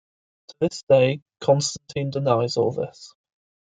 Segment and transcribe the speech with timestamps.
[0.47, 3.13] To this day, Constantine denies all this.